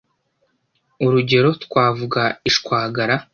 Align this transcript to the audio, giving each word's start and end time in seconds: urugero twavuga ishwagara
urugero 1.05 1.49
twavuga 1.63 2.21
ishwagara 2.49 3.15